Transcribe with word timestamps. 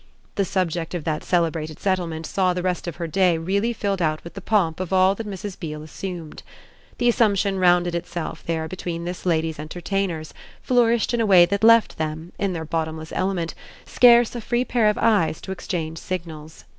The 0.33 0.45
subject 0.45 0.95
of 0.95 1.03
that 1.03 1.23
celebrated 1.23 1.79
settlement 1.79 2.25
saw 2.25 2.55
the 2.55 2.63
rest 2.63 2.87
of 2.87 2.95
her 2.95 3.05
day 3.05 3.37
really 3.37 3.71
filled 3.71 4.01
out 4.01 4.23
with 4.23 4.33
the 4.33 4.41
pomp 4.41 4.79
of 4.79 4.91
all 4.91 5.13
that 5.13 5.27
Mrs. 5.29 5.59
Beale 5.59 5.83
assumed. 5.83 6.41
The 6.97 7.07
assumption 7.07 7.59
rounded 7.59 7.93
itself 7.93 8.43
there 8.43 8.67
between 8.67 9.05
this 9.05 9.27
lady's 9.27 9.59
entertainers, 9.59 10.33
flourished 10.63 11.13
in 11.13 11.21
a 11.21 11.27
way 11.27 11.45
that 11.45 11.63
left 11.63 11.99
them, 11.99 12.31
in 12.39 12.53
their 12.53 12.65
bottomless 12.65 13.13
element, 13.15 13.53
scarce 13.85 14.33
a 14.35 14.41
free 14.41 14.65
pair 14.65 14.89
of 14.89 14.97
eyes 14.99 15.39
to 15.41 15.51
exchange 15.51 15.99
signals. 15.99 16.65